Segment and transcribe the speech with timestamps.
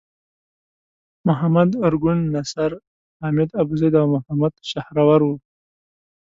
[1.27, 2.71] محمد ارګون، نصر
[3.19, 5.35] حامد ابوزید او محمد شحرور وو.